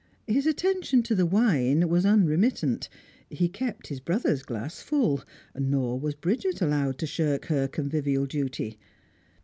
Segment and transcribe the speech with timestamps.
[0.25, 2.89] His attention to the wine was unremittent;
[3.29, 5.21] he kept his brother's glass full,
[5.55, 8.79] nor was Bridget allowed to shirk her convivial duty.